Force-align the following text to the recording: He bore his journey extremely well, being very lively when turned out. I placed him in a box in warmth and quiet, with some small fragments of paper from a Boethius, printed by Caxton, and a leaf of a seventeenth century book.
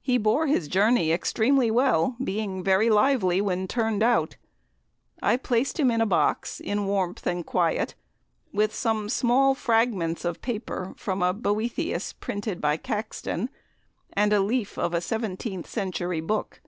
He 0.00 0.16
bore 0.16 0.46
his 0.46 0.68
journey 0.68 1.12
extremely 1.12 1.70
well, 1.70 2.16
being 2.24 2.64
very 2.64 2.88
lively 2.88 3.42
when 3.42 3.68
turned 3.68 4.02
out. 4.02 4.36
I 5.22 5.36
placed 5.36 5.78
him 5.78 5.90
in 5.90 6.00
a 6.00 6.06
box 6.06 6.60
in 6.60 6.86
warmth 6.86 7.26
and 7.26 7.44
quiet, 7.44 7.94
with 8.54 8.74
some 8.74 9.10
small 9.10 9.54
fragments 9.54 10.24
of 10.24 10.40
paper 10.40 10.94
from 10.96 11.22
a 11.22 11.34
Boethius, 11.34 12.14
printed 12.14 12.58
by 12.62 12.78
Caxton, 12.78 13.50
and 14.14 14.32
a 14.32 14.40
leaf 14.40 14.78
of 14.78 14.94
a 14.94 15.02
seventeenth 15.02 15.66
century 15.68 16.22
book. 16.22 16.62